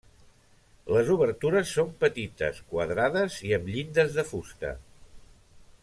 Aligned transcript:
Les 0.95 1.11
obertures 1.15 1.73
són 1.79 1.91
petites 2.05 2.63
quadrades 2.73 3.37
i 3.51 3.55
amb 3.59 3.71
llindes 3.75 4.19
de 4.19 4.25
fusta. 4.33 4.77